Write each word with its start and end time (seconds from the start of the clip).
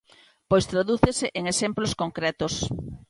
Pois 0.49 0.65
tradúcese 0.71 1.27
en 1.37 1.43
exemplos 1.53 1.91
concretos. 2.01 2.53